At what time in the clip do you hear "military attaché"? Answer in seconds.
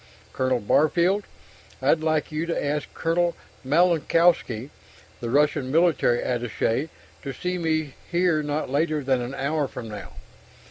5.71-6.89